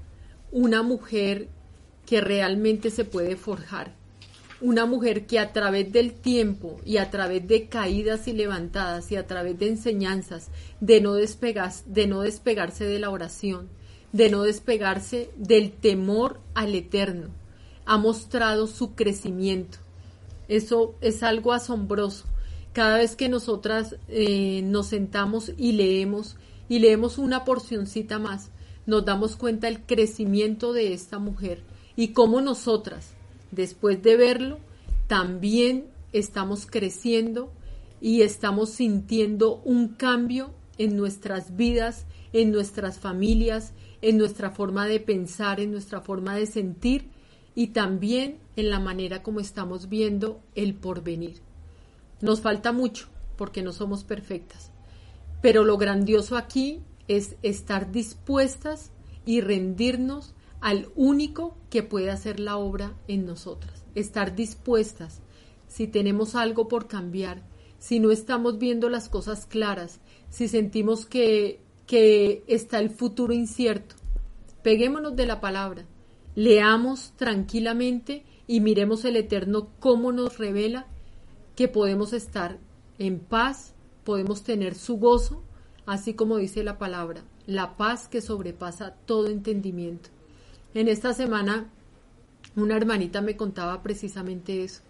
una 0.57 0.81
mujer 0.81 1.49
que 2.07 2.19
realmente 2.19 2.89
se 2.89 3.05
puede 3.05 3.35
forjar, 3.35 3.93
una 4.59 4.87
mujer 4.87 5.27
que 5.27 5.37
a 5.37 5.53
través 5.53 5.91
del 5.91 6.13
tiempo 6.13 6.81
y 6.83 6.97
a 6.97 7.11
través 7.11 7.47
de 7.47 7.67
caídas 7.67 8.27
y 8.27 8.33
levantadas 8.33 9.11
y 9.11 9.17
a 9.17 9.27
través 9.27 9.59
de 9.59 9.67
enseñanzas, 9.67 10.49
de 10.79 10.99
no, 10.99 11.13
de 11.13 12.07
no 12.07 12.21
despegarse 12.21 12.85
de 12.85 12.97
la 12.97 13.11
oración, 13.11 13.69
de 14.13 14.31
no 14.31 14.41
despegarse 14.41 15.29
del 15.35 15.73
temor 15.73 16.39
al 16.55 16.73
eterno, 16.73 17.27
ha 17.85 17.99
mostrado 17.99 18.65
su 18.65 18.95
crecimiento. 18.95 19.77
Eso 20.47 20.95
es 21.01 21.21
algo 21.21 21.53
asombroso. 21.53 22.25
Cada 22.73 22.97
vez 22.97 23.15
que 23.15 23.29
nosotras 23.29 23.95
eh, 24.07 24.61
nos 24.63 24.87
sentamos 24.87 25.51
y 25.55 25.73
leemos, 25.73 26.35
y 26.67 26.79
leemos 26.79 27.19
una 27.19 27.45
porcioncita 27.45 28.17
más, 28.17 28.49
nos 28.87 29.05
damos 29.05 29.35
cuenta 29.35 29.67
del 29.67 29.81
crecimiento 29.81 30.73
de 30.73 30.93
esta 30.93 31.19
mujer 31.19 31.61
y 31.95 32.09
cómo 32.09 32.41
nosotras, 32.41 33.13
después 33.51 34.01
de 34.01 34.15
verlo, 34.15 34.59
también 35.07 35.85
estamos 36.13 36.65
creciendo 36.65 37.51
y 38.01 38.21
estamos 38.21 38.69
sintiendo 38.71 39.61
un 39.65 39.89
cambio 39.89 40.51
en 40.77 40.95
nuestras 40.95 41.55
vidas, 41.55 42.05
en 42.33 42.51
nuestras 42.51 42.97
familias, 42.97 43.73
en 44.01 44.17
nuestra 44.17 44.51
forma 44.51 44.87
de 44.87 44.99
pensar, 44.99 45.59
en 45.59 45.71
nuestra 45.71 46.01
forma 46.01 46.35
de 46.35 46.45
sentir 46.45 47.09
y 47.55 47.67
también 47.67 48.37
en 48.55 48.69
la 48.69 48.79
manera 48.79 49.21
como 49.21 49.41
estamos 49.41 49.89
viendo 49.89 50.39
el 50.55 50.75
porvenir. 50.75 51.41
Nos 52.21 52.39
falta 52.39 52.71
mucho 52.71 53.07
porque 53.35 53.63
no 53.63 53.73
somos 53.73 54.03
perfectas, 54.03 54.71
pero 55.41 55.65
lo 55.65 55.77
grandioso 55.77 56.37
aquí 56.37 56.79
es 57.07 57.35
estar 57.41 57.91
dispuestas 57.91 58.91
y 59.25 59.41
rendirnos 59.41 60.33
al 60.61 60.89
único 60.95 61.57
que 61.69 61.83
puede 61.83 62.09
hacer 62.09 62.39
la 62.39 62.57
obra 62.57 62.95
en 63.07 63.25
nosotras. 63.25 63.85
Estar 63.95 64.35
dispuestas, 64.35 65.21
si 65.67 65.87
tenemos 65.87 66.35
algo 66.35 66.67
por 66.67 66.87
cambiar, 66.87 67.43
si 67.79 67.99
no 67.99 68.11
estamos 68.11 68.57
viendo 68.57 68.89
las 68.89 69.09
cosas 69.09 69.45
claras, 69.45 69.99
si 70.29 70.47
sentimos 70.47 71.05
que, 71.05 71.61
que 71.85 72.43
está 72.47 72.79
el 72.79 72.89
futuro 72.89 73.33
incierto. 73.33 73.95
Peguémonos 74.63 75.15
de 75.15 75.27
la 75.27 75.39
palabra, 75.39 75.85
leamos 76.35 77.13
tranquilamente 77.15 78.25
y 78.47 78.61
miremos 78.61 79.05
el 79.05 79.15
Eterno 79.15 79.69
cómo 79.79 80.11
nos 80.11 80.37
revela 80.37 80.87
que 81.55 81.67
podemos 81.67 82.13
estar 82.13 82.59
en 82.97 83.19
paz, 83.19 83.73
podemos 84.03 84.43
tener 84.43 84.75
su 84.75 84.97
gozo, 84.97 85.43
así 85.87 86.13
como 86.13 86.37
dice 86.37 86.63
la 86.63 86.77
palabra, 86.77 87.23
la 87.47 87.77
paz 87.77 88.07
que 88.07 88.21
sobrepasa 88.21 88.91
todo 89.05 89.27
entendimiento. 89.27 90.09
En 90.75 90.87
esta 90.87 91.15
semana 91.15 91.71
una 92.55 92.75
hermanita 92.75 93.21
me 93.21 93.35
contaba 93.35 93.81
precisamente 93.81 94.63
eso. 94.63 94.81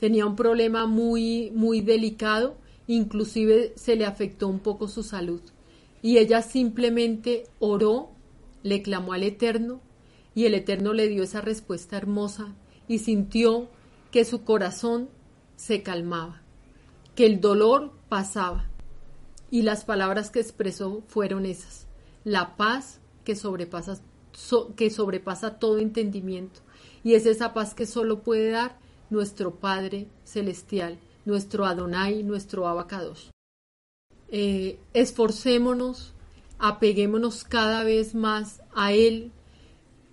Tenía 0.00 0.26
un 0.26 0.34
problema 0.34 0.86
muy 0.86 1.52
muy 1.54 1.82
delicado, 1.82 2.56
inclusive 2.88 3.74
se 3.76 3.94
le 3.94 4.06
afectó 4.06 4.48
un 4.48 4.58
poco 4.58 4.88
su 4.88 5.02
salud 5.02 5.42
y 6.02 6.18
ella 6.18 6.40
simplemente 6.42 7.44
oró, 7.58 8.10
le 8.62 8.80
clamó 8.82 9.12
al 9.12 9.22
Eterno 9.22 9.80
y 10.34 10.46
el 10.46 10.54
Eterno 10.54 10.94
le 10.94 11.08
dio 11.08 11.22
esa 11.22 11.42
respuesta 11.42 11.96
hermosa 11.96 12.54
y 12.88 13.00
sintió 13.00 13.68
que 14.10 14.24
su 14.24 14.44
corazón 14.44 15.10
se 15.56 15.82
calmaba, 15.82 16.40
que 17.14 17.26
el 17.26 17.40
dolor 17.40 17.92
pasaba. 18.08 18.69
Y 19.50 19.62
las 19.62 19.84
palabras 19.84 20.30
que 20.30 20.40
expresó 20.40 21.02
fueron 21.08 21.44
esas, 21.44 21.86
la 22.24 22.56
paz 22.56 23.00
que 23.24 23.34
sobrepasa, 23.34 24.00
que 24.76 24.90
sobrepasa 24.90 25.58
todo 25.58 25.78
entendimiento. 25.78 26.60
Y 27.02 27.14
es 27.14 27.26
esa 27.26 27.52
paz 27.52 27.74
que 27.74 27.86
solo 27.86 28.22
puede 28.22 28.50
dar 28.50 28.78
nuestro 29.10 29.56
Padre 29.56 30.06
Celestial, 30.24 30.98
nuestro 31.24 31.66
Adonai, 31.66 32.22
nuestro 32.22 32.68
Abacados. 32.68 33.30
Eh, 34.28 34.78
esforcémonos, 34.94 36.12
apeguémonos 36.58 37.42
cada 37.42 37.82
vez 37.82 38.14
más 38.14 38.62
a 38.74 38.92
Él, 38.92 39.32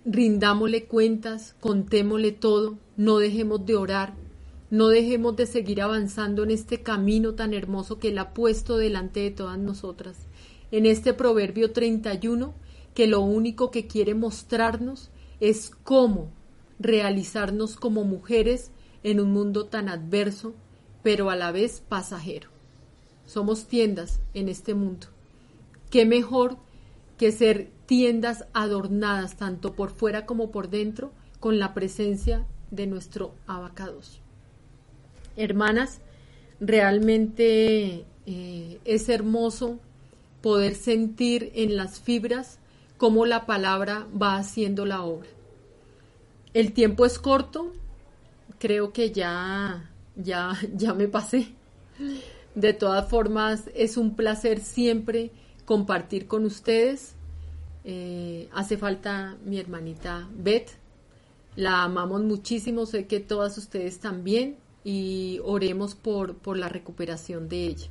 rindámosle 0.04 0.86
cuentas, 0.86 1.54
contémosle 1.60 2.32
todo, 2.32 2.78
no 2.96 3.18
dejemos 3.18 3.64
de 3.64 3.76
orar, 3.76 4.14
no 4.70 4.88
dejemos 4.88 5.36
de 5.36 5.46
seguir 5.46 5.80
avanzando 5.80 6.42
en 6.42 6.50
este 6.50 6.82
camino 6.82 7.34
tan 7.34 7.54
hermoso 7.54 7.98
que 7.98 8.08
Él 8.08 8.18
ha 8.18 8.34
puesto 8.34 8.76
delante 8.76 9.20
de 9.20 9.30
todas 9.30 9.58
nosotras. 9.58 10.16
En 10.70 10.86
este 10.86 11.14
Proverbio 11.14 11.72
31, 11.72 12.54
que 12.94 13.06
lo 13.06 13.20
único 13.20 13.70
que 13.70 13.86
quiere 13.86 14.14
mostrarnos 14.14 15.10
es 15.40 15.70
cómo 15.84 16.30
realizarnos 16.78 17.76
como 17.76 18.04
mujeres 18.04 18.70
en 19.02 19.20
un 19.20 19.32
mundo 19.32 19.66
tan 19.66 19.88
adverso, 19.88 20.54
pero 21.02 21.30
a 21.30 21.36
la 21.36 21.52
vez 21.52 21.82
pasajero. 21.88 22.50
Somos 23.24 23.66
tiendas 23.66 24.20
en 24.34 24.48
este 24.48 24.74
mundo. 24.74 25.06
¿Qué 25.90 26.04
mejor 26.04 26.58
que 27.18 27.32
ser 27.32 27.70
tiendas 27.86 28.44
adornadas 28.52 29.36
tanto 29.36 29.74
por 29.74 29.90
fuera 29.90 30.24
como 30.24 30.50
por 30.50 30.70
dentro 30.70 31.10
con 31.40 31.58
la 31.58 31.74
presencia 31.74 32.46
de 32.70 32.86
nuestro 32.86 33.34
abacados. 33.46 34.20
Hermanas, 35.38 36.00
realmente 36.60 38.04
eh, 38.26 38.80
es 38.84 39.08
hermoso 39.08 39.78
poder 40.42 40.74
sentir 40.74 41.52
en 41.54 41.76
las 41.76 42.00
fibras 42.00 42.58
cómo 42.96 43.24
la 43.24 43.46
palabra 43.46 44.08
va 44.20 44.36
haciendo 44.36 44.84
la 44.84 45.02
obra. 45.02 45.28
El 46.54 46.72
tiempo 46.72 47.06
es 47.06 47.20
corto, 47.20 47.72
creo 48.58 48.92
que 48.92 49.12
ya, 49.12 49.90
ya, 50.16 50.58
ya 50.74 50.92
me 50.92 51.06
pasé. 51.06 51.54
De 52.56 52.72
todas 52.72 53.08
formas, 53.08 53.70
es 53.74 53.96
un 53.96 54.16
placer 54.16 54.60
siempre 54.60 55.30
compartir 55.64 56.26
con 56.26 56.44
ustedes. 56.44 57.14
Eh, 57.84 58.48
hace 58.52 58.76
falta 58.76 59.36
mi 59.44 59.60
hermanita 59.60 60.28
Beth. 60.34 60.70
La 61.54 61.84
amamos 61.84 62.22
muchísimo, 62.22 62.86
sé 62.86 63.06
que 63.06 63.20
todas 63.20 63.56
ustedes 63.56 64.00
también 64.00 64.56
y 64.88 65.38
oremos 65.44 65.94
por, 65.94 66.38
por 66.38 66.56
la 66.56 66.70
recuperación 66.70 67.50
de 67.50 67.66
ella. 67.66 67.88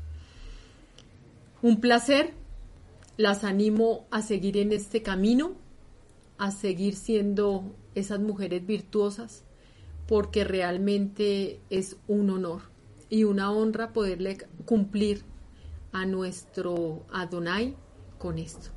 Un 1.61 1.79
placer, 1.79 2.33
las 3.17 3.43
animo 3.43 4.07
a 4.09 4.23
seguir 4.23 4.57
en 4.57 4.71
este 4.71 5.03
camino, 5.03 5.51
a 6.39 6.49
seguir 6.49 6.95
siendo 6.95 7.75
esas 7.93 8.19
mujeres 8.19 8.65
virtuosas, 8.65 9.43
porque 10.07 10.43
realmente 10.43 11.59
es 11.69 11.97
un 12.07 12.31
honor 12.31 12.63
y 13.11 13.25
una 13.25 13.51
honra 13.51 13.93
poderle 13.93 14.39
cumplir 14.65 15.21
a 15.91 16.07
nuestro 16.07 17.05
Adonai 17.13 17.75
con 18.17 18.39
esto. 18.39 18.71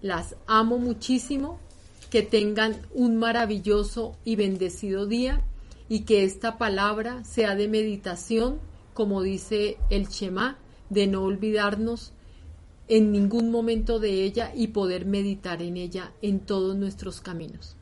Las 0.00 0.34
amo 0.46 0.78
muchísimo, 0.78 1.60
que 2.08 2.22
tengan 2.22 2.80
un 2.94 3.18
maravilloso 3.18 4.16
y 4.24 4.36
bendecido 4.36 5.04
día 5.04 5.44
y 5.90 6.02
que 6.02 6.22
esta 6.22 6.56
palabra 6.56 7.24
sea 7.24 7.56
de 7.56 7.66
meditación, 7.66 8.60
como 8.94 9.22
dice 9.22 9.76
el 9.90 10.06
Shema, 10.06 10.56
de 10.88 11.08
no 11.08 11.24
olvidarnos 11.24 12.12
en 12.86 13.10
ningún 13.10 13.50
momento 13.50 13.98
de 13.98 14.22
ella 14.22 14.52
y 14.54 14.68
poder 14.68 15.04
meditar 15.04 15.60
en 15.62 15.76
ella 15.76 16.12
en 16.22 16.38
todos 16.38 16.76
nuestros 16.76 17.20
caminos. 17.20 17.76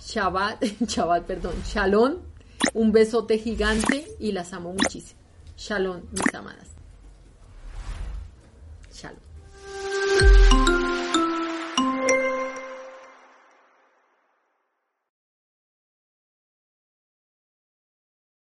Shabbat, 0.00 0.64
Shabbat, 0.86 1.26
perdón, 1.26 1.52
Shalom, 1.66 2.16
un 2.72 2.92
besote 2.92 3.36
gigante 3.36 4.06
y 4.18 4.32
las 4.32 4.54
amo 4.54 4.72
muchísimo. 4.72 5.20
Shalom, 5.58 6.00
mis 6.10 6.34
amadas. 6.34 6.77